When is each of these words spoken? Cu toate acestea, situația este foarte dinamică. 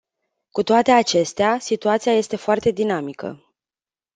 Cu 0.51 0.63
toate 0.63 0.91
acestea, 0.91 1.59
situația 1.59 2.11
este 2.13 2.35
foarte 2.35 2.71
dinamică. 2.71 3.53